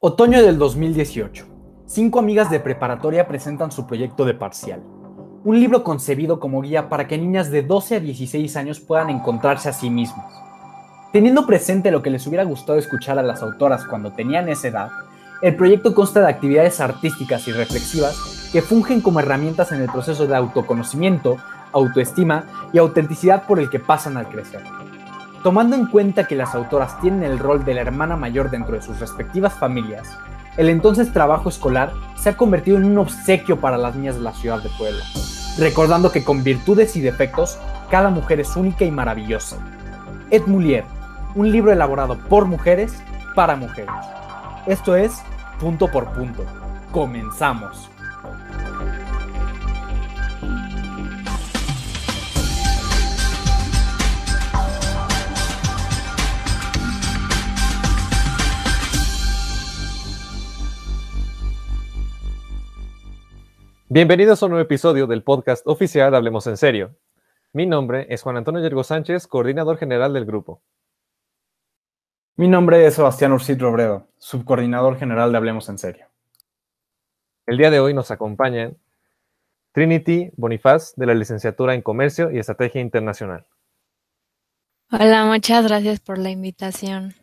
[0.00, 1.44] Otoño del 2018.
[1.86, 4.80] Cinco amigas de preparatoria presentan su proyecto de parcial.
[5.42, 9.68] Un libro concebido como guía para que niñas de 12 a 16 años puedan encontrarse
[9.68, 10.32] a sí mismas.
[11.12, 14.90] Teniendo presente lo que les hubiera gustado escuchar a las autoras cuando tenían esa edad,
[15.42, 20.28] el proyecto consta de actividades artísticas y reflexivas que fungen como herramientas en el proceso
[20.28, 21.38] de autoconocimiento,
[21.72, 24.62] autoestima y autenticidad por el que pasan al crecer.
[25.42, 28.82] Tomando en cuenta que las autoras tienen el rol de la hermana mayor dentro de
[28.82, 30.08] sus respectivas familias,
[30.56, 34.34] el entonces trabajo escolar se ha convertido en un obsequio para las niñas de la
[34.34, 35.04] ciudad de Puebla,
[35.58, 37.56] recordando que con virtudes y defectos,
[37.88, 39.58] cada mujer es única y maravillosa.
[40.30, 40.84] Et Mulier,
[41.36, 42.92] un libro elaborado por mujeres
[43.36, 43.94] para mujeres.
[44.66, 45.12] Esto es
[45.60, 46.42] Punto por Punto.
[46.90, 47.88] Comenzamos.
[63.98, 66.94] Bienvenidos a un nuevo episodio del podcast oficial Hablemos en Serio.
[67.52, 70.62] Mi nombre es Juan Antonio Yergo Sánchez, coordinador general del grupo.
[72.36, 76.06] Mi nombre es Sebastián Urcid Robredo, subcoordinador general de Hablemos en Serio.
[77.44, 78.76] El día de hoy nos acompañan
[79.72, 83.46] Trinity Bonifaz, de la licenciatura en Comercio y Estrategia Internacional.
[84.92, 87.16] Hola, muchas gracias por la invitación.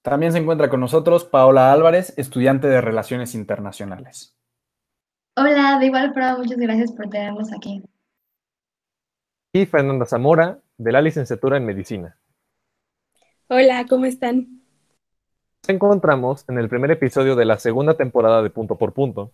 [0.00, 4.37] También se encuentra con nosotros Paola Álvarez, estudiante de Relaciones Internacionales.
[5.40, 7.80] Hola, de igual forma, muchas gracias por tenernos aquí.
[9.52, 12.18] Y Fernanda Zamora, de la licenciatura en Medicina.
[13.46, 14.62] Hola, ¿cómo están?
[15.62, 19.30] Nos encontramos en el primer episodio de la segunda temporada de Punto por Punto.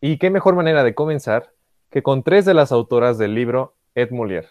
[0.00, 1.50] Y qué mejor manera de comenzar
[1.90, 4.50] que con tres de las autoras del libro Ed Molière,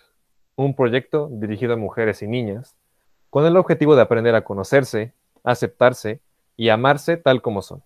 [0.58, 2.76] un proyecto dirigido a mujeres y niñas,
[3.30, 5.14] con el objetivo de aprender a conocerse,
[5.46, 6.20] aceptarse
[6.58, 7.84] y amarse tal como son.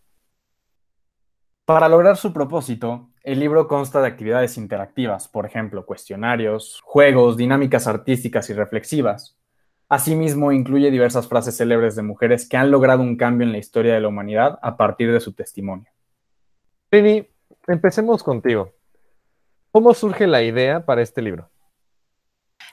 [1.68, 7.88] Para lograr su propósito, el libro consta de actividades interactivas, por ejemplo, cuestionarios, juegos, dinámicas
[7.88, 9.36] artísticas y reflexivas.
[9.90, 13.94] Asimismo, incluye diversas frases célebres de mujeres que han logrado un cambio en la historia
[13.94, 15.92] de la humanidad a partir de su testimonio.
[16.90, 17.28] Rini,
[17.68, 18.72] empecemos contigo.
[19.70, 21.50] ¿Cómo surge la idea para este libro?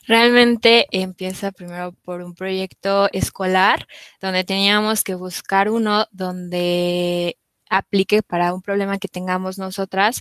[0.07, 3.89] Realmente empieza primero por un proyecto escolar
[4.21, 7.39] donde teníamos que buscar uno donde
[7.77, 10.21] aplique para un problema que tengamos nosotras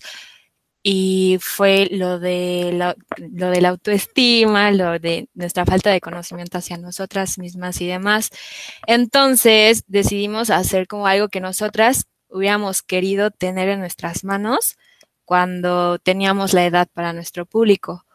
[0.83, 2.71] y fue lo de,
[3.17, 8.29] lo, de la autoestima, lo de nuestra falta de conocimiento hacia nosotras mismas y demás.
[8.85, 14.75] Entonces decidimos hacer como algo que nosotras hubiéramos querido tener en nuestras manos
[15.23, 18.05] cuando teníamos la edad para nuestro público.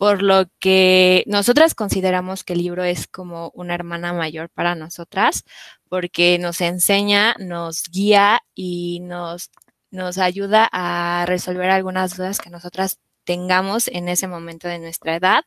[0.00, 5.44] Por lo que nosotras consideramos que el libro es como una hermana mayor para nosotras,
[5.90, 9.50] porque nos enseña, nos guía y nos,
[9.90, 15.44] nos ayuda a resolver algunas dudas que nosotras tengamos en ese momento de nuestra edad.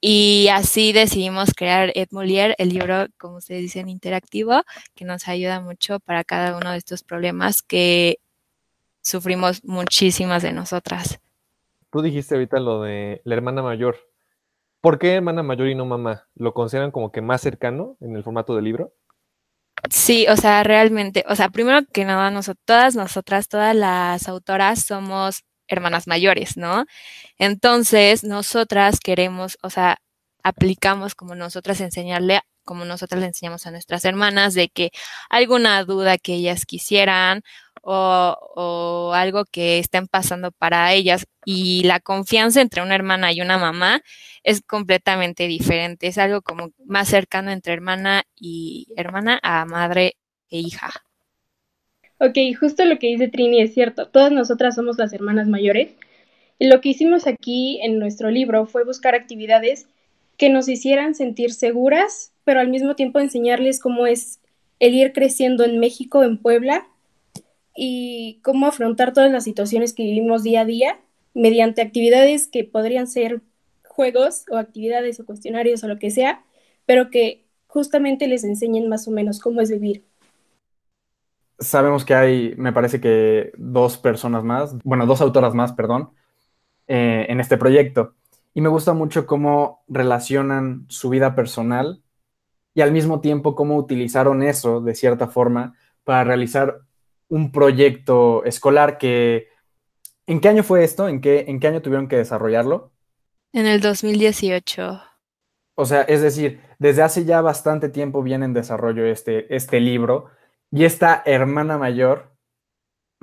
[0.00, 4.64] Y así decidimos crear Ed Molière, el libro, como ustedes dicen, interactivo,
[4.96, 8.18] que nos ayuda mucho para cada uno de estos problemas que
[9.00, 11.20] sufrimos muchísimas de nosotras.
[11.94, 13.96] Tú dijiste ahorita lo de la hermana mayor.
[14.80, 16.26] ¿Por qué hermana mayor y no mamá?
[16.34, 18.92] ¿Lo consideran como que más cercano en el formato del libro?
[19.92, 22.32] Sí, o sea, realmente, o sea, primero que nada,
[22.64, 26.84] todas nosotras, todas las autoras somos hermanas mayores, ¿no?
[27.38, 29.98] Entonces, nosotras queremos, o sea,
[30.42, 34.90] aplicamos como nosotras enseñarle, como nosotras le enseñamos a nuestras hermanas, de que
[35.30, 37.44] alguna duda que ellas quisieran
[37.84, 43.58] o, algo que estén pasando para ellas y la confianza entre una hermana y una
[43.58, 44.02] mamá
[44.42, 50.16] es completamente diferente, es algo como más cercano entre hermana y hermana a madre
[50.50, 50.90] e hija.
[52.18, 55.94] Ok, justo lo que dice Trini es cierto, todas nosotras somos las hermanas mayores
[56.58, 59.86] y lo que hicimos aquí en nuestro libro fue buscar actividades
[60.36, 64.40] que nos hicieran sentir seguras, pero al mismo tiempo enseñarles cómo es
[64.80, 66.86] el ir creciendo en México, en Puebla,
[67.74, 70.98] y cómo afrontar todas las situaciones que vivimos día a día
[71.34, 73.42] mediante actividades que podrían ser
[73.86, 76.44] juegos o actividades o cuestionarios o lo que sea,
[76.86, 80.04] pero que justamente les enseñen más o menos cómo es vivir.
[81.58, 86.10] Sabemos que hay, me parece que dos personas más, bueno, dos autoras más, perdón,
[86.86, 88.14] eh, en este proyecto.
[88.52, 92.02] Y me gusta mucho cómo relacionan su vida personal
[92.74, 95.74] y al mismo tiempo cómo utilizaron eso de cierta forma
[96.04, 96.80] para realizar
[97.28, 99.48] un proyecto escolar que...
[100.26, 101.08] ¿En qué año fue esto?
[101.08, 102.92] ¿En qué, ¿En qué año tuvieron que desarrollarlo?
[103.52, 105.00] En el 2018.
[105.76, 110.30] O sea, es decir, desde hace ya bastante tiempo viene en desarrollo este, este libro
[110.70, 112.32] y esta hermana mayor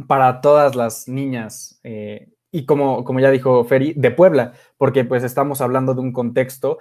[0.07, 5.23] para todas las niñas eh, y como, como ya dijo Ferry, de Puebla, porque pues
[5.23, 6.79] estamos hablando de un contexto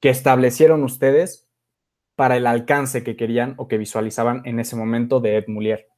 [0.00, 1.48] que establecieron ustedes
[2.16, 5.88] para el alcance que querían o que visualizaban en ese momento de Ed Mulier.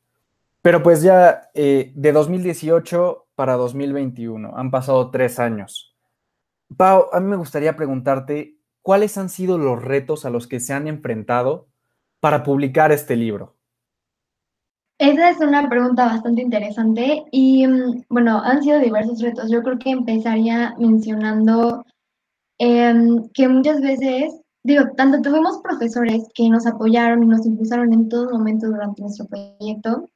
[0.64, 5.94] Pero pues ya eh, de 2018 para 2021 han pasado tres años.
[6.74, 10.72] Pau, a mí me gustaría preguntarte cuáles han sido los retos a los que se
[10.72, 11.68] han enfrentado
[12.18, 13.56] para publicar este libro.
[14.98, 17.66] Esa es una pregunta bastante interesante y
[18.08, 19.50] bueno, han sido diversos retos.
[19.50, 21.84] Yo creo que empezaría mencionando
[22.58, 28.08] em, que muchas veces, digo, tanto tuvimos profesores que nos apoyaron y nos impulsaron en
[28.08, 30.08] todo momento durante nuestro proyecto.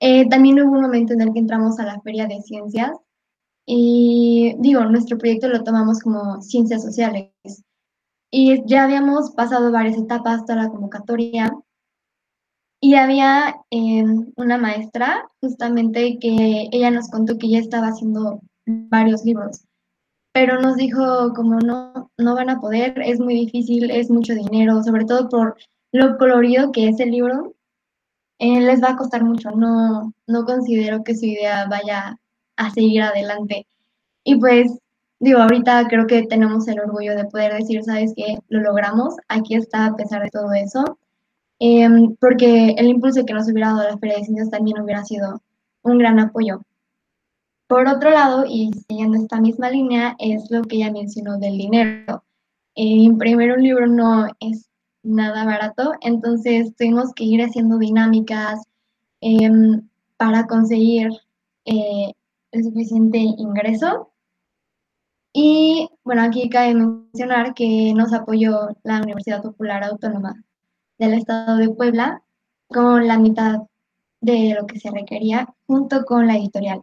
[0.00, 2.92] Eh, también hubo un momento en el que entramos a la Feria de Ciencias
[3.66, 7.32] y digo, nuestro proyecto lo tomamos como ciencias sociales.
[8.30, 11.52] Y ya habíamos pasado varias etapas hasta la convocatoria
[12.80, 19.24] y había em, una maestra justamente que ella nos contó que ya estaba haciendo varios
[19.24, 19.64] libros,
[20.32, 24.82] pero nos dijo como no, no van a poder, es muy difícil, es mucho dinero,
[24.82, 25.56] sobre todo por
[25.92, 27.55] lo colorido que es el libro,
[28.38, 32.18] eh, les va a costar mucho, no, no considero que su idea vaya
[32.56, 33.66] a seguir adelante.
[34.24, 34.78] Y pues
[35.20, 39.54] digo, ahorita creo que tenemos el orgullo de poder decir, sabes que lo logramos, aquí
[39.54, 40.98] está a pesar de todo eso.
[41.58, 45.40] Em, porque el impulso que nos hubiera dado la Feria de Ciencias también hubiera sido
[45.82, 46.60] un gran apoyo.
[47.66, 52.22] Por otro lado, y siguiendo esta misma línea, es lo que ya mencionó del dinero.
[52.74, 54.68] Eh, imprimir un libro no es
[55.06, 58.62] nada barato, entonces tuvimos que ir haciendo dinámicas
[59.20, 61.10] em, para conseguir
[61.64, 62.12] eh,
[62.52, 64.12] el suficiente ingreso.
[65.32, 70.42] Y bueno, aquí cabe mencionar que nos apoyó la Universidad Popular Autónoma
[70.98, 72.22] del Estado de Puebla
[72.68, 73.62] con la mitad
[74.20, 76.82] de lo que se requería junto con la editorial.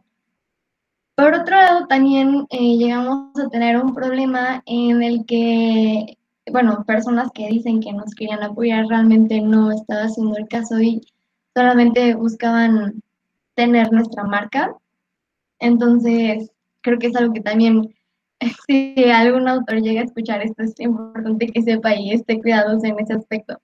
[1.16, 6.18] Por otro lado, también eh, llegamos a tener un problema en el que,
[6.52, 11.02] bueno, personas que dicen que nos querían apoyar realmente no estaba haciendo el caso y
[11.56, 13.02] solamente buscaban
[13.56, 14.76] tener nuestra marca.
[15.60, 16.52] Entonces,
[16.82, 17.94] creo que es algo que también,
[18.68, 23.00] si algún autor llega a escuchar esto, es importante que sepa y esté cuidadoso en
[23.00, 23.60] ese aspecto.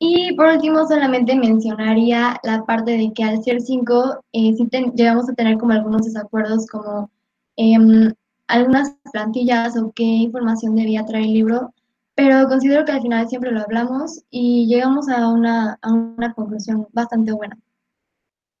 [0.00, 5.28] Y por último, solamente mencionaría la parte de que al ser 5 eh, sí llegamos
[5.28, 7.10] a tener como algunos desacuerdos, como
[7.56, 8.12] em,
[8.46, 11.74] algunas plantillas o qué información debía traer el libro,
[12.18, 16.88] pero considero que al final siempre lo hablamos y llegamos a una, a una conclusión
[16.92, 17.56] bastante buena.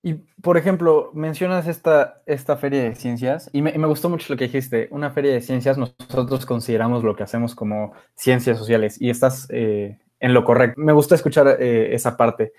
[0.00, 4.38] Y, por ejemplo, mencionas esta, esta feria de ciencias y me, me, gustó mucho lo
[4.38, 4.86] que dijiste.
[4.92, 9.98] Una feria de ciencias, nosotros consideramos lo que hacemos como ciencias sociales y estás eh,
[10.20, 10.80] en lo correcto.
[10.80, 12.52] Me gusta escuchar eh, esa parte.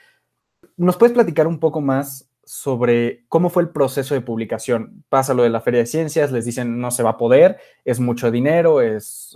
[0.75, 5.05] ¿Nos puedes platicar un poco más sobre cómo fue el proceso de publicación?
[5.07, 8.01] Pasa lo de la Feria de Ciencias, les dicen no se va a poder, es
[8.01, 9.33] mucho dinero, es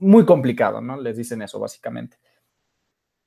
[0.00, 1.00] muy complicado, ¿no?
[1.00, 2.16] Les dicen eso básicamente.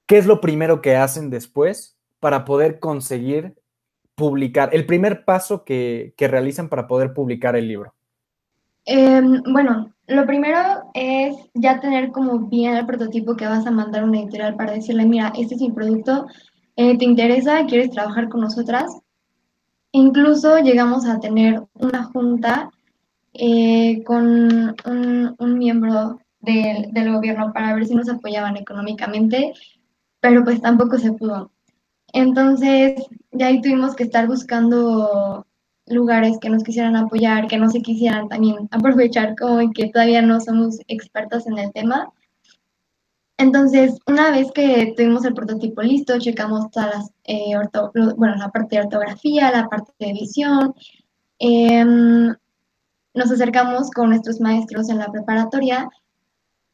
[0.06, 3.56] ¿Qué es lo primero que hacen después para poder conseguir
[4.16, 4.70] publicar?
[4.74, 7.94] El primer paso que, que realizan para poder publicar el libro.
[8.86, 9.22] Eh,
[9.52, 10.60] bueno, lo primero
[10.94, 14.74] es ya tener como bien el prototipo que vas a mandar a una editorial para
[14.74, 16.28] decirle, mira, este es mi producto,
[16.76, 17.66] eh, ¿te interesa?
[17.66, 18.92] ¿Quieres trabajar con nosotras?
[19.92, 22.69] Incluso llegamos a tener una junta
[23.33, 29.54] eh, con un, miembro del gobierno para ver si nos apoyaban económicamente,
[30.19, 31.52] pero pues tampoco se pudo.
[32.14, 35.45] Entonces, ya ahí tuvimos que estar buscando
[35.88, 40.40] lugares que nos quisieran apoyar, que no se quisieran también aprovechar como que todavía no
[40.40, 42.12] somos expertos en el tema.
[43.38, 49.52] Entonces, una vez que tuvimos el prototipo listo, checamos todas eh, la parte de ortografía,
[49.52, 50.76] la parte de edición,
[51.40, 52.35] em,
[53.16, 55.90] nos acercamos con nuestros maestros en la preparatoria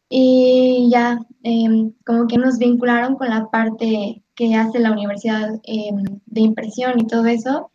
[0.09, 6.03] y ya em, como que nos vincularon con la parte que hace la universidad em,
[6.25, 7.69] de impresión y todo eso.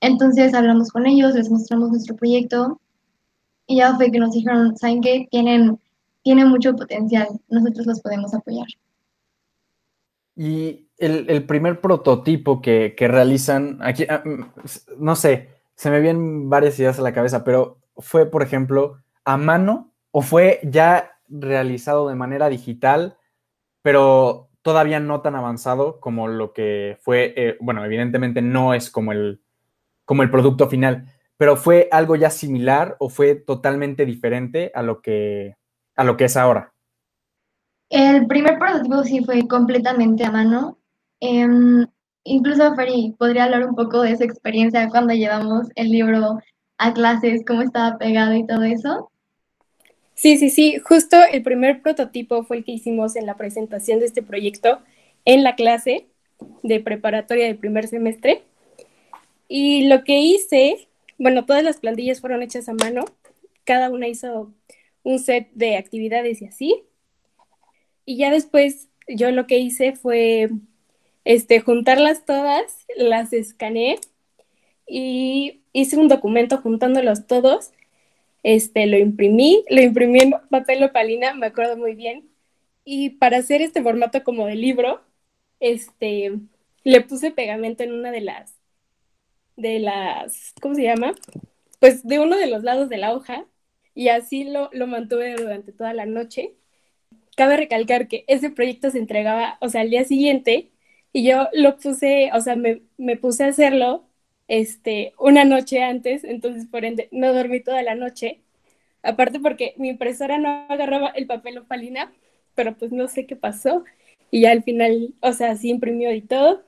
[0.00, 2.80] Entonces hablamos con ellos, les mostramos nuestro proyecto
[3.66, 5.28] y ya fue que nos dijeron, ¿saben qué?
[5.30, 5.78] Tienen,
[6.22, 8.66] tienen mucho potencial, nosotros los podemos apoyar.
[10.36, 14.44] Y el, primer prototipo que, realizan, aquí, ah, mm,
[14.98, 19.36] no sé, se me vienen varias ideas a la cabeza, pero fue, por ejemplo, a
[19.36, 23.16] mano o fue ya realizado de manera digital,
[23.82, 29.12] pero todavía no tan avanzado como lo que fue, eh, bueno, evidentemente no es como
[29.12, 29.40] el,
[30.04, 31.06] como el producto final,
[31.36, 35.56] pero fue algo ya similar o fue totalmente diferente a lo que,
[35.94, 36.72] a lo que es ahora.
[37.90, 40.78] El primer prototipo sí fue completamente a mano.
[41.20, 41.86] Em,
[42.24, 46.40] incluso Feri, ¿podría hablar un poco de esa experiencia cuando llevamos el libro
[46.78, 49.10] a clases, cómo estaba pegado y todo eso?
[50.16, 50.78] Sí, sí, sí.
[50.78, 54.80] Justo el primer prototipo fue el que hicimos en la presentación de este proyecto
[55.24, 56.08] en la clase
[56.64, 58.42] de preparatoria del primer semestre.
[59.48, 63.04] Y lo que hice, bueno, todas las plantillas fueron hechas a mano.
[63.64, 64.52] Cada una hizo
[65.04, 66.84] un set de actividades y así.
[68.04, 70.48] Y ya después yo lo que hice fue
[71.24, 74.00] este, juntarlas todas, las escaneé
[74.88, 77.72] y hice un documento juntándolos todos.
[78.46, 82.30] Este, lo imprimí, lo imprimí en papel opalina, me acuerdo muy bien.
[82.84, 85.02] Y para hacer este formato como de libro,
[85.60, 86.32] este,
[86.84, 88.54] le puse pegamento en una de las,
[89.56, 91.14] de las, ¿cómo se llama?
[91.80, 93.46] Pues de uno de los lados de la hoja
[93.94, 96.54] y así lo, lo mantuve durante toda la noche
[97.36, 100.72] cabe recalcar que ese proyecto se entregaba, o sea, al día siguiente,
[101.12, 104.08] y yo lo puse, o sea, me, me puse a hacerlo
[104.48, 108.40] este, una noche antes, entonces por ende no dormí toda la noche.
[109.02, 112.12] Aparte porque mi impresora no agarraba el papel opalina,
[112.54, 113.84] pero pues no sé qué pasó.
[114.30, 116.64] Y ya al final, o sea, sí imprimió y todo.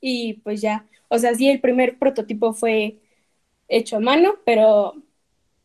[0.00, 2.98] Y pues ya, o sea, sí el primer prototipo fue
[3.68, 4.94] hecho a mano, pero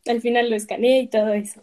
[0.06, 1.62] al final lo escaneé y todo eso.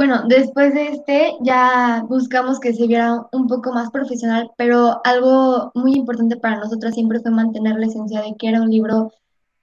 [0.00, 5.72] Bueno, después de este ya buscamos que se viera un poco más profesional, pero algo
[5.74, 9.12] muy importante para nosotros siempre fue mantener la esencia de que era un libro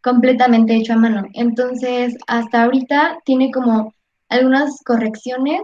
[0.04, 1.24] completamente hecho a mano.
[1.34, 3.96] Entonces, hasta ahorita tiene como
[4.30, 5.62] algunas correcciones,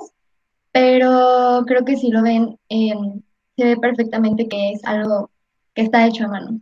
[0.71, 3.21] pero creo que si lo ven, em,
[3.55, 5.29] se ve perfectamente que es algo
[5.75, 6.61] que está hecho a mano.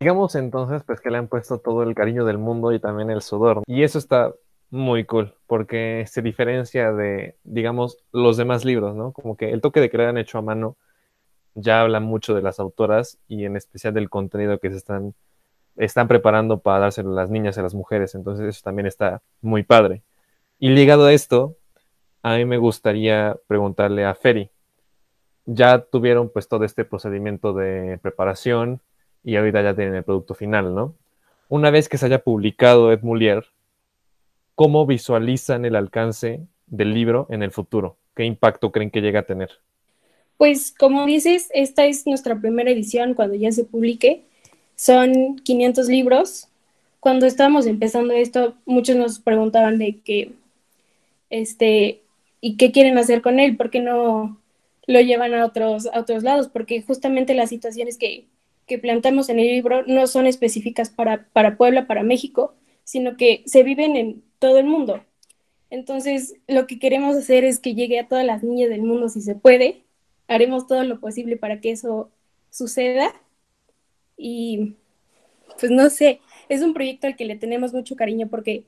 [0.00, 3.22] Digamos entonces, pues que le han puesto todo el cariño del mundo y también el
[3.22, 3.62] sudor.
[3.68, 4.32] Y eso está
[4.70, 9.12] muy cool, porque se diferencia de, digamos, los demás libros, ¿no?
[9.12, 10.76] Como que el toque de que han hecho a mano
[11.54, 15.14] ya habla mucho de las autoras y en especial del contenido que se están,
[15.76, 18.14] están preparando para dárselo a las niñas y a las mujeres.
[18.14, 20.02] Entonces eso también está muy padre.
[20.58, 21.56] Y ligado a esto,
[22.22, 24.50] a mí me gustaría preguntarle a Ferry.
[25.46, 28.80] Ya tuvieron pues todo este procedimiento de preparación
[29.24, 30.94] y ahorita ya tienen el producto final, ¿no?
[31.48, 33.46] Una vez que se haya publicado Ed Mulier,
[34.60, 37.96] ¿cómo visualizan el alcance del libro en el futuro?
[38.14, 39.48] ¿Qué impacto creen que llega a tener?
[40.36, 44.20] Pues como dices, esta es nuestra primera edición cuando ya se publique.
[44.76, 46.48] Son 500 libros.
[47.00, 50.32] Cuando estábamos empezando esto, muchos nos preguntaban de qué,
[51.30, 52.02] este,
[52.42, 53.56] ¿y qué quieren hacer con él?
[53.56, 54.38] ¿Por qué no
[54.86, 56.48] lo llevan a otros, a otros lados?
[56.48, 58.26] Porque justamente las situaciones que,
[58.66, 62.52] que plantamos en el libro no son específicas para, para Puebla, para México,
[62.90, 65.04] sino que se viven en todo el mundo.
[65.70, 69.20] Entonces, lo que queremos hacer es que llegue a todas las niñas del mundo si
[69.20, 69.84] se puede.
[70.26, 72.10] Haremos todo lo posible para que eso
[72.50, 73.14] suceda.
[74.16, 74.74] Y,
[75.60, 78.66] pues no sé, es un proyecto al que le tenemos mucho cariño porque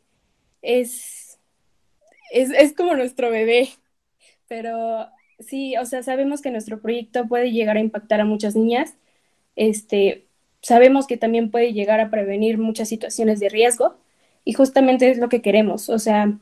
[0.63, 1.41] es,
[2.31, 3.71] es, es como nuestro bebé.
[4.47, 5.09] Pero
[5.41, 8.95] sí, o sea, sabemos que nuestro proyecto puede llegar a impactar a muchas niñas.
[9.57, 10.27] Este,
[10.61, 13.97] sabemos que también puede llegar a prevenir muchas situaciones de riesgo
[14.45, 16.39] y justamente es lo que queremos, o sea,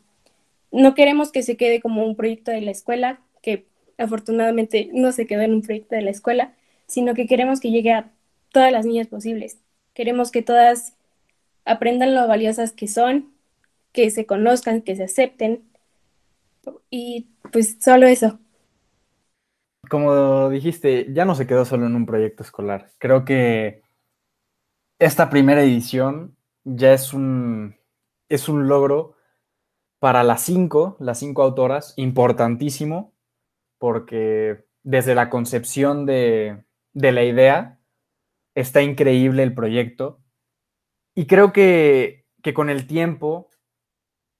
[0.73, 3.66] no queremos que se quede como un proyecto de la escuela, que
[3.99, 6.54] afortunadamente no se quedó en un proyecto de la escuela,
[6.87, 8.11] sino que queremos que llegue a
[8.52, 9.59] todas las niñas posibles.
[9.95, 10.95] Queremos que todas
[11.64, 13.33] aprendan lo valiosas que son,
[13.92, 15.62] que se conozcan, que se acepten.
[16.90, 18.38] Y pues solo eso.
[19.88, 22.92] Como dijiste, ya no se quedó solo en un proyecto escolar.
[22.99, 23.83] Creo que
[24.99, 27.79] esta primera edición ya es un,
[28.30, 29.16] es un logro
[29.99, 33.12] para las cinco, las cinco autoras, importantísimo,
[33.78, 37.80] porque desde la concepción de, la idea
[38.54, 40.22] está increíble el proyecto.
[41.14, 43.50] Y creo que, que, con el tiempo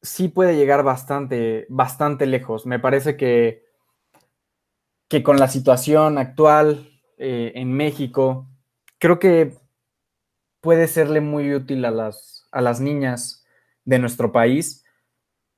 [0.01, 2.65] sí puede llegar bastante, bastante lejos.
[2.65, 3.65] Me parece que,
[5.09, 8.49] que con la situación actual eh, en México,
[8.99, 9.59] creo que
[10.63, 13.40] puede serle muy útil a las, a las niñas
[13.85, 14.85] de nuestro país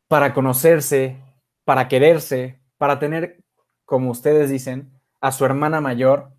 [0.08, 1.18] para conocerse,
[1.64, 3.42] para quererse, para tener,
[3.84, 6.32] como ustedes dicen, a su hermana mayor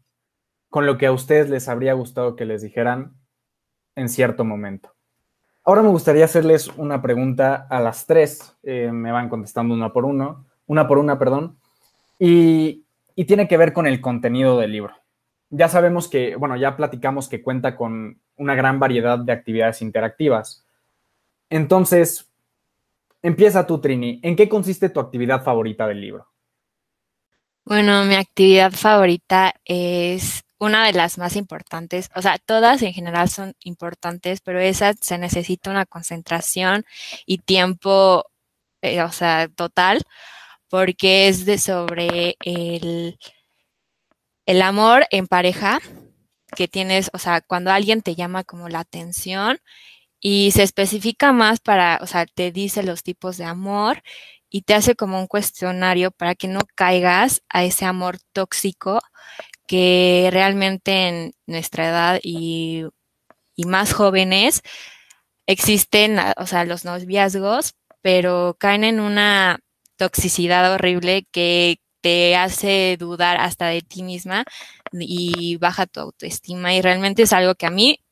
[0.70, 3.14] con lo que a ustedes les habría gustado que les dijeran
[3.96, 4.94] en cierto momento.
[5.64, 8.58] Ahora me gustaría hacerles una pregunta a las tres.
[8.64, 11.58] Eh, me van contestando una por uno, una por una, perdón.
[12.20, 12.86] Y,
[13.16, 14.94] y tiene que ver con el contenido del libro.
[15.50, 20.63] Ya sabemos que, bueno, ya platicamos que cuenta con una gran variedad de actividades interactivas.
[21.54, 22.32] Entonces,
[23.22, 24.20] empieza tú, Trini.
[24.24, 26.28] ¿En qué consiste tu actividad favorita del libro?
[27.64, 33.30] Bueno, mi actividad favorita es una de las más importantes, o sea, todas en general
[33.30, 36.86] son importantes, pero esa se necesita una concentración
[37.28, 38.26] y tiempo,
[38.82, 40.02] eh, o sea, total,
[40.70, 43.20] porque es de sobre el,
[44.48, 45.80] el amor en pareja
[46.56, 49.60] que tienes, o sea, cuando alguien te llama como la atención
[50.26, 54.02] y se especifica más para, o sea, te dice los tipos de amor
[54.50, 59.02] y te hace como un cuestionario para que no caigas a ese amor tóxico
[59.68, 62.86] que realmente en nuestra edad y,
[63.68, 64.62] más jóvenes
[65.48, 69.60] existen, o sea, los noviazgos, pero caen en una
[69.98, 74.46] toxicidad horrible que te hace dudar hasta de ti misma
[74.94, 78.03] y baja tu autoestima y realmente es algo que a mí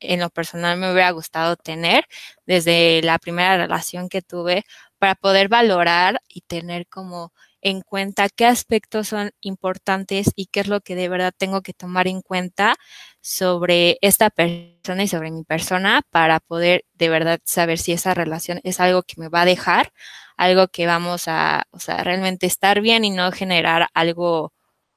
[0.00, 2.04] en lo personal me hubiera gustado tener
[2.46, 4.64] desde la primera relación que tuve
[4.98, 10.68] para poder valorar y tener como en cuenta qué aspectos son importantes y qué es
[10.68, 12.76] lo que de verdad tengo que tomar en cuenta
[13.20, 18.60] sobre esta persona y sobre mi persona para poder de verdad saber si esa relación
[18.64, 19.92] es algo que me va a dejar,
[20.36, 24.52] algo que vamos a, o sea, realmente estar bien y no generar algo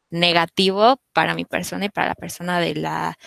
[0.09, 3.17] negativo para mi persona y para la persona de la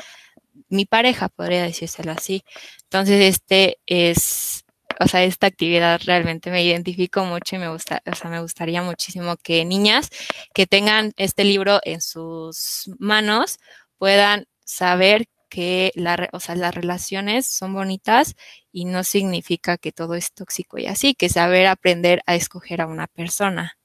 [0.69, 2.43] mi pareja, podría decírselo así.
[2.85, 4.67] Entonces, este es
[5.01, 8.83] o sea, esta actividad realmente me identifico mucho y me gusta, o sea, me gustaría
[8.83, 10.11] muchísimo que niñas
[10.55, 13.59] que tengan este libro en sus manos
[13.99, 15.93] puedan saber que
[16.33, 18.35] o sea, las relaciones son bonitas
[18.73, 22.87] y no significa que todo es tóxico y así, que saber aprender a escoger a
[22.87, 23.79] una persona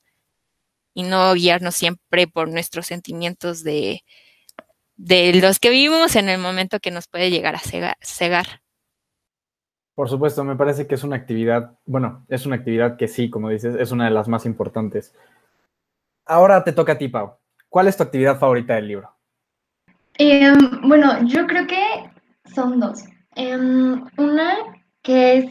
[0.94, 4.04] y no guiarnos siempre por nuestros sentimientos de,
[5.02, 7.62] de los que vivimos en el momento que nos puede llegar a
[8.02, 8.62] cegar.
[9.96, 13.50] Por supuesto, me parece que es una actividad, bueno, es una actividad que sí, como
[13.50, 15.14] dices, es una de las más importantes.
[16.26, 17.34] Ahora te toca a ti, Pau.
[17.68, 19.12] ¿Cuál es tu actividad favorita del libro?
[20.20, 21.82] Em, bueno, yo creo que
[22.54, 23.04] son dos.
[23.36, 24.56] Em, una
[25.02, 25.46] que es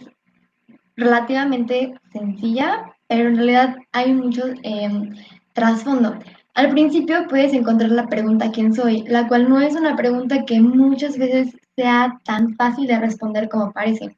[0.96, 5.12] relativamente sencilla, pero en realidad hay mucho em,
[5.54, 6.18] trasfondo.
[6.60, 9.00] Al principio puedes encontrar la pregunta ¿quién soy?
[9.04, 13.72] La cual no es una pregunta que muchas veces sea tan fácil de responder como
[13.72, 14.14] parece.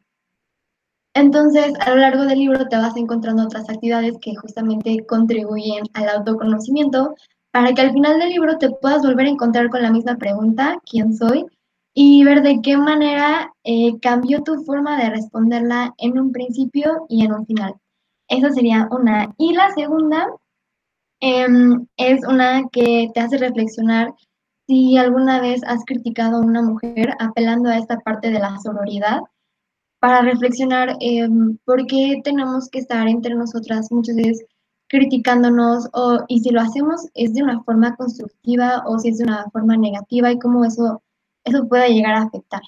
[1.15, 6.09] Entonces, a lo largo del libro te vas encontrando otras actividades que justamente contribuyen al
[6.09, 7.15] autoconocimiento
[7.53, 10.81] para que al final del libro te puedas volver a encontrar con la misma pregunta,
[10.91, 11.47] ¿quién soy?
[11.95, 17.25] Y ver de qué manera eh, cambió tu forma de responderla en un principio y
[17.25, 17.77] en un final.
[18.27, 19.33] Esa sería una.
[19.39, 20.27] Y la segunda
[21.23, 24.13] em, es una que te hace reflexionar
[24.67, 29.21] si alguna vez has criticado a una mujer apelando a esta parte de la sororidad
[30.01, 31.29] para reflexionar eh,
[31.65, 34.45] por qué tenemos que estar entre nosotras muchas veces
[34.89, 39.25] criticándonos o, y si lo hacemos es de una forma constructiva o si es de
[39.25, 41.03] una forma negativa y cómo eso,
[41.45, 42.61] eso puede llegar a afectar.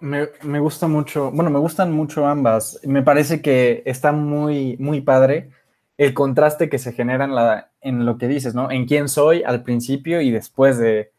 [0.00, 2.78] Me, me, gusta mucho, bueno, me gustan mucho ambas.
[2.84, 5.50] Me parece que está muy, muy padre
[5.98, 8.70] el contraste que se genera en, la, en lo que dices, ¿no?
[8.70, 11.12] En quién soy al principio y después de,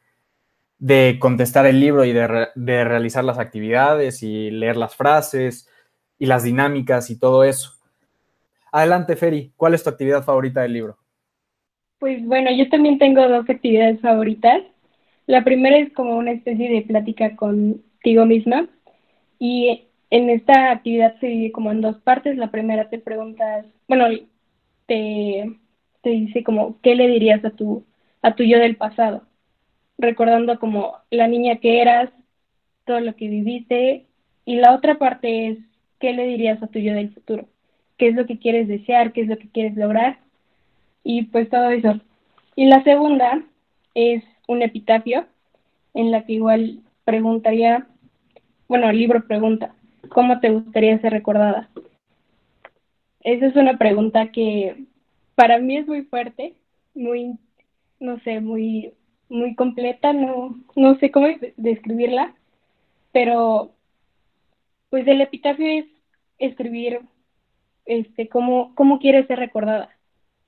[0.83, 2.27] de contestar el libro y de,
[2.83, 5.69] realizar las actividades y leer las frases
[6.19, 7.71] y las dinámicas y todo eso.
[8.69, 10.97] Adelante, Feri, ¿cuál es tu actividad favorita del libro?
[11.99, 14.61] Pues bueno, yo también tengo dos actividades favoritas.
[15.25, 18.67] La primera es como una especie de plática contigo misma
[19.39, 22.35] y en esta actividad se divide como en dos partes.
[22.35, 24.07] La primera te preguntas, bueno,
[26.01, 27.83] te, dice como, ¿qué le dirías a tu,
[28.21, 29.23] a tu yo del pasado?
[29.97, 32.09] recordando como la niña que eras,
[32.85, 34.05] todo lo que viviste,
[34.45, 35.57] y la otra parte es,
[35.99, 37.45] ¿qué le dirías a tu yo del futuro?
[37.97, 39.13] ¿Qué es lo que quieres desear?
[39.13, 40.17] ¿Qué es lo que quieres lograr?
[41.03, 41.99] Y pues todo eso.
[42.55, 43.41] Y la segunda
[43.93, 45.25] es un epitafio,
[45.93, 47.87] en la que igual preguntaría,
[48.67, 49.73] bueno, el libro pregunta,
[50.09, 51.69] ¿cómo te gustaría ser recordada?
[53.23, 54.85] Esa es una pregunta que
[55.35, 56.55] para mí es muy fuerte,
[56.93, 57.37] muy,
[57.99, 58.93] no sé, muy
[59.33, 62.35] muy completa, no, no sé cómo describirla,
[63.11, 63.71] pero
[64.89, 65.85] pues el epitafio es
[66.37, 66.99] escribir
[67.85, 69.89] este cómo, cómo quieres ser recordada,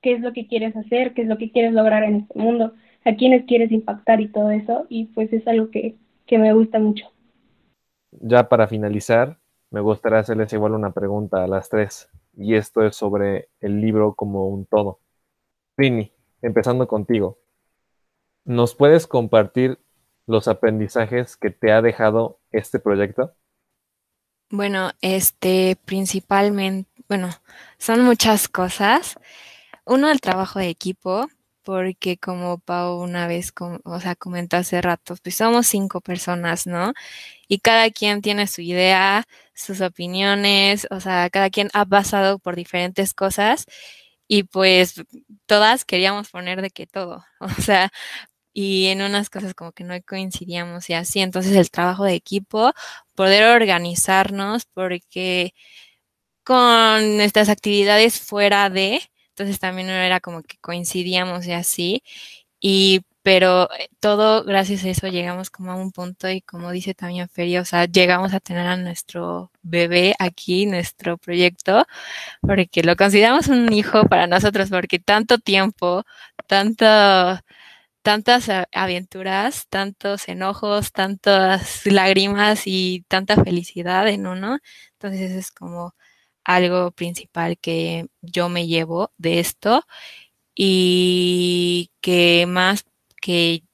[0.02, 2.74] qué es lo que quieres hacer, qué es lo que quieres lograr en este mundo,
[3.04, 6.78] a quiénes quieres impactar y todo eso, y pues es algo que, que me gusta
[6.78, 7.06] mucho.
[8.12, 9.38] Ya para finalizar,
[9.70, 14.14] me gustaría hacerles igual una pregunta a las tres, y esto es sobre el libro
[14.14, 15.00] como un todo.
[15.76, 17.38] Rini, empezando contigo,
[18.46, 19.80] ¿Nos puedes compartir
[20.24, 23.34] los aprendizajes que te ha dejado este proyecto?
[24.50, 27.30] Bueno, este principalmente, bueno,
[27.78, 29.18] son muchas cosas,
[29.84, 31.26] uno, el trabajo de equipo,
[31.64, 33.52] porque como Pau una vez,
[33.84, 36.92] o sea, comentó hace rato, pues somos cinco personas, ¿no?
[37.48, 39.24] Y cada quien tiene su idea,
[39.56, 43.66] sus opiniones, o sea, cada quien ha pasado por diferentes cosas
[44.28, 45.02] y pues
[45.46, 47.90] todas queríamos poner de que todo, o sea,
[48.52, 52.72] y en unas cosas como que no coincidíamos y así, entonces el trabajo de equipo,
[53.14, 55.54] poder organizarnos porque
[56.44, 62.02] con nuestras actividades fuera de, entonces también no era como que coincidíamos y así,
[62.60, 66.94] y pero eh, todo gracias a eso llegamos como a un punto y como dice
[66.94, 71.84] también Feria, o sea, llegamos a tener a nuestro bebé aquí, nuestro proyecto,
[72.40, 76.04] porque lo consideramos un hijo para nosotros, porque tanto tiempo,
[76.46, 76.86] tanto,
[78.02, 84.58] tantas aventuras, tantos enojos, tantas lágrimas y tanta felicidad en uno,
[84.92, 85.94] entonces es como
[86.44, 89.84] algo principal que yo me llevo de esto
[90.54, 92.84] y que más
[93.26, 93.64] que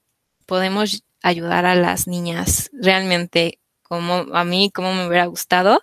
[0.47, 5.83] podemos ayudar a las niñas realmente como a mí, como me hubiera gustado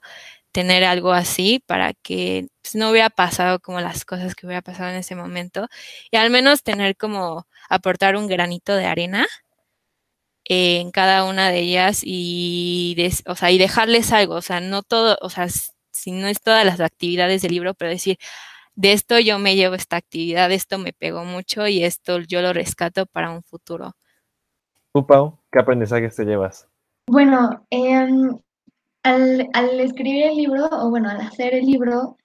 [0.52, 4.90] tener algo así para que pues, no hubiera pasado como las cosas que hubiera pasado
[4.90, 5.68] en ese momento.
[6.10, 9.28] Y al menos tener como aportar un granito de arena
[10.46, 15.16] en cada una de ellas y, o sea, y dejarles algo, o sea, no todo,
[15.22, 15.48] o sea,
[15.92, 18.18] si no es todas las actividades del libro, pero decir,
[18.80, 22.54] de esto yo me llevo esta actividad, esto me pegó mucho y esto yo lo
[22.54, 23.92] rescato para un futuro.
[24.94, 26.66] ¿Tú, Pau, qué aprendizajes te llevas?
[27.10, 28.40] Bueno, em,
[29.04, 29.50] al,
[29.82, 32.16] escribir el libro, o bueno, al hacer el libro,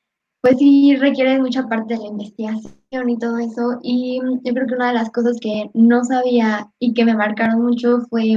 [0.42, 3.80] pues sí requiere mucha parte de la investigación y todo eso.
[3.82, 7.62] Y yo creo que una de las cosas que no sabía y que me marcaron
[7.62, 8.36] mucho fue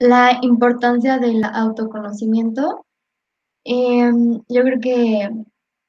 [0.00, 2.84] la importancia del autoconocimiento.
[3.64, 5.30] Em, yo creo que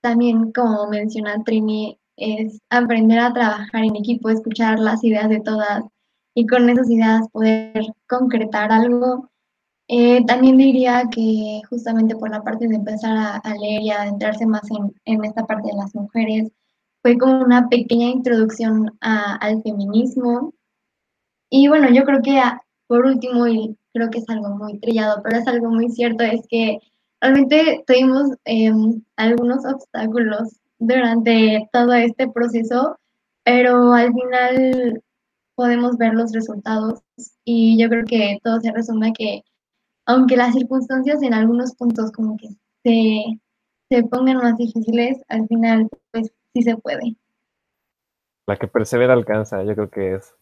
[0.04, 5.84] también, como menciona Trini, es aprender a trabajar en equipo, escuchar las ideas de todas
[6.36, 9.30] y con esas ideas poder concretar algo.
[9.88, 14.46] Eh, también diría que justamente por la parte de empezar a, leer y a adentrarse
[14.46, 14.64] más
[15.06, 16.52] en, esta parte de las mujeres,
[17.02, 20.54] fue como una pequeña introducción al feminismo.
[21.50, 22.42] Y bueno, yo creo que
[22.88, 26.46] por último, y creo que es algo muy trillado, pero es algo muy cierto, es
[26.48, 26.80] que
[27.24, 32.98] Realmente tuvimos em, algunos obstáculos durante todo este proceso,
[33.46, 35.02] pero al final
[35.56, 37.00] podemos ver los resultados
[37.46, 39.44] y yo creo que todo se resume a que
[40.06, 42.50] aunque las circunstancias en algunos puntos como que
[42.84, 43.40] se,
[43.90, 47.16] se pongan más difíciles, al final pues sí se puede.
[48.48, 50.36] La que persevera alcanza, yo creo que es,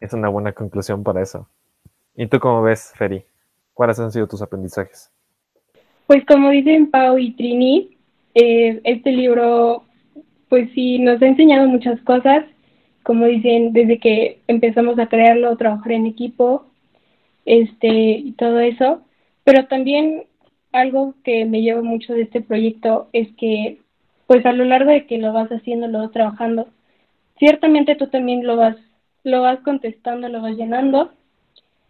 [0.00, 1.48] es una buena conclusión para eso.
[2.14, 3.26] ¿Y tú cómo ves, Feri?
[3.74, 5.10] ¿Cuáles han sido tus aprendizajes?
[6.10, 7.96] Pues como dicen Pau y Trini,
[8.34, 9.84] eh, este libro
[10.48, 12.44] pues sí nos ha enseñado muchas cosas,
[13.04, 16.66] como dicen, desde que empezamos a crearlo, trabajar en equipo,
[17.44, 19.02] este, y todo eso,
[19.44, 20.24] pero también
[20.72, 23.78] algo que me lleva mucho de este proyecto es que
[24.26, 26.66] pues a lo largo de que lo vas haciendo, lo vas trabajando,
[27.38, 28.76] ciertamente tú también lo vas,
[29.22, 31.12] lo vas contestando, lo vas llenando,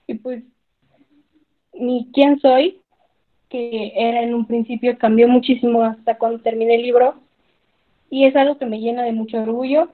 [0.07, 0.45] y pues
[1.73, 2.80] ni quién soy,
[3.51, 7.15] que era en un principio cambió muchísimo hasta cuando terminé el libro
[8.09, 9.89] y es algo que me llena de mucho orgullo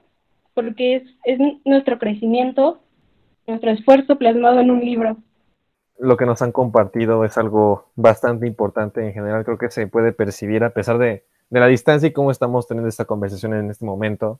[0.53, 2.79] porque es, es nuestro crecimiento,
[3.45, 5.17] nuestro esfuerzo plasmado en un libro.
[5.99, 10.13] Lo que nos han compartido es algo bastante importante en general, creo que se puede
[10.13, 13.85] percibir a pesar de, de la distancia y cómo estamos teniendo esta conversación en este
[13.85, 14.39] momento.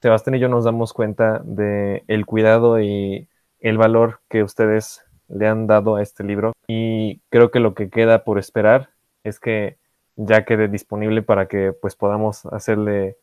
[0.00, 3.28] Sebastián y yo nos damos cuenta de el cuidado y
[3.60, 7.90] el valor que ustedes le han dado a este libro y creo que lo que
[7.90, 8.90] queda por esperar
[9.24, 9.78] es que
[10.16, 13.16] ya quede disponible para que pues podamos hacerle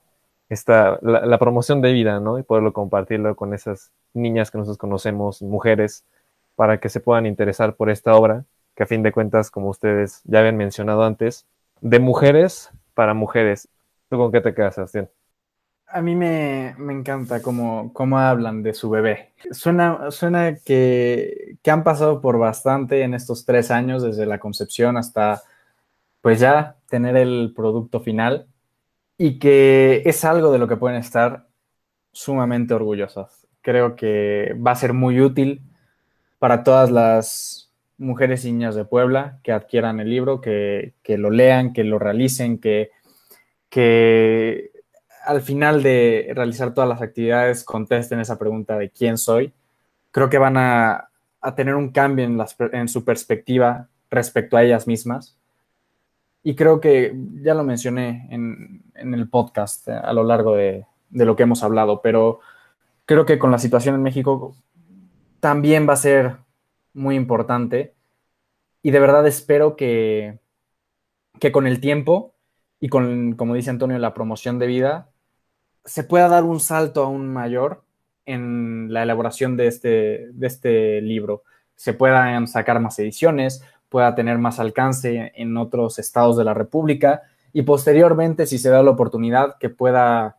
[0.50, 2.40] esta, la, promoción de vida, ¿no?
[2.40, 6.06] Y poderlo compartirlo con esas niñas que nosotros conocemos, mujeres,
[6.56, 8.46] para que se puedan interesar por esta obra,
[8.76, 11.46] que a fin de cuentas, como ustedes ya habían mencionado antes,
[11.82, 13.70] de mujeres para mujeres.
[14.10, 15.10] ¿Tú con qué te quedas, Sebastián?
[15.92, 19.34] A mí me, encanta cómo, cómo, hablan de su bebé.
[19.52, 24.98] Suena, suena que, que, han pasado por bastante en estos tres años, desde la concepción
[24.98, 25.42] hasta,
[26.22, 28.48] pues ya, tener el producto final
[29.18, 31.48] y que es algo de lo que pueden estar
[32.12, 33.48] sumamente orgullosas.
[33.62, 35.62] Creo que va a ser muy útil
[36.40, 41.30] para todas las mujeres y niñas de Puebla que adquieran el libro, que, que lo
[41.32, 42.92] lean, que lo realicen, que,
[43.70, 44.72] que
[45.26, 49.54] al final de realizar todas las actividades contesten esa pregunta de quién soy,
[50.12, 51.10] creo que van a,
[51.56, 55.38] tener un cambio en, su perspectiva respecto a ellas mismas.
[56.44, 61.26] Y creo que ya lo mencioné en, el podcast eh, a lo largo de, de
[61.26, 62.40] lo que hemos hablado, pero
[63.06, 64.56] creo que con la situación en México
[65.40, 66.38] también va a ser
[66.94, 67.94] muy importante
[68.82, 70.40] y de verdad espero que,
[71.40, 72.34] que con el tiempo
[72.80, 75.10] y con, como dice Antonio, la promoción de vida,
[75.86, 77.84] se pueda dar un salto aún mayor
[78.26, 81.44] en la elaboración de este, de este libro.
[81.76, 87.24] Se puedan sacar más ediciones, pueda tener más alcance en otros estados de la República
[87.52, 90.38] y posteriormente, si se da la oportunidad, que pueda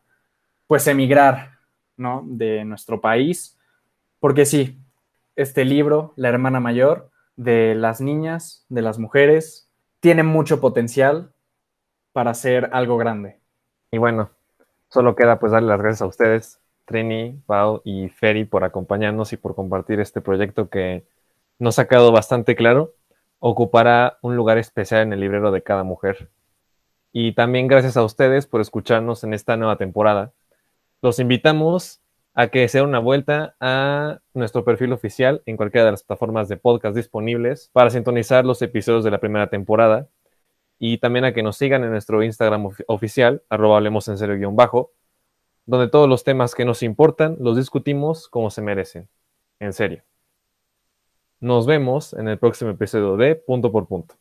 [0.67, 1.59] pues emigrar
[1.97, 2.23] ¿no?
[2.25, 3.59] de nuestro país.
[4.21, 4.79] Porque sí,
[5.35, 11.33] este libro, La hermana mayor, de las niñas, de las mujeres, tiene mucho potencial
[12.13, 13.39] para hacer algo grande.
[13.91, 14.31] Y bueno,
[14.89, 19.37] solo queda pues darle las gracias a ustedes, Trini, Pau y Ferry, por acompañarnos y
[19.37, 21.05] por compartir este proyecto que
[21.59, 22.95] nos ha quedado bastante claro.
[23.39, 26.31] Ocupará un lugar especial en el librero de cada mujer.
[27.13, 30.33] Y también gracias a ustedes por escucharnos en esta nueva temporada
[31.03, 32.01] los invitamos
[32.35, 36.49] a que se den una vuelta a nuestro perfil oficial en cualquiera de las plataformas
[36.49, 40.09] de podcast disponibles para sintonizar los episodios de la primera temporada
[40.83, 44.57] y también a que nos sigan en nuestro Instagram oficial, arroba hablemos en serio guion
[44.57, 44.93] bajo,
[45.67, 49.07] donde todos los temas que nos importan los discutimos como se merecen,
[49.61, 50.03] en serio.
[51.39, 54.15] Nos vemos en el próximo episodio de Punto por Punto.